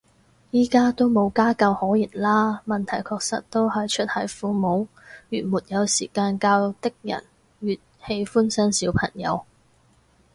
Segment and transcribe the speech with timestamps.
[0.51, 4.87] 而家都冇家教可言啦，問題確實都是出在父母，
[5.29, 7.23] 越沒有時間教的人
[7.59, 7.75] 越
[8.07, 9.45] 喜歡生小朋友